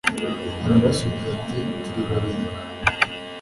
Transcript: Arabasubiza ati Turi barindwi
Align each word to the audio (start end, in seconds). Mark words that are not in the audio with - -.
Arabasubiza 0.65 1.27
ati 1.37 1.59
Turi 1.83 2.01
barindwi 2.09 2.55